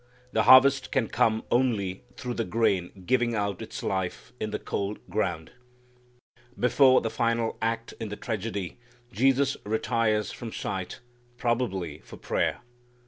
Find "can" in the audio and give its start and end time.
0.91-1.09